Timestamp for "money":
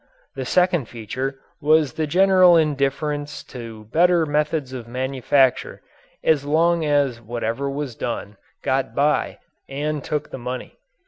10.39-10.79